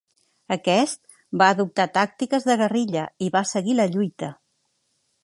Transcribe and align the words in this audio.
Aquest 0.53 0.99
va 1.41 1.49
adoptar 1.55 1.85
tàctiques 1.97 2.47
de 2.49 2.55
guerrilla 2.63 3.05
i 3.27 3.29
va 3.37 3.47
seguir 3.51 3.77
la 3.81 3.89
lluita. 3.97 4.35